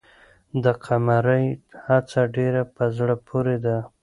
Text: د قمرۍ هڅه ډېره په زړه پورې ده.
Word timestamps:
د 0.63 0.65
قمرۍ 0.85 1.45
هڅه 1.85 2.21
ډېره 2.35 2.61
په 2.75 2.83
زړه 2.97 3.15
پورې 3.27 3.55
ده. 3.65 3.77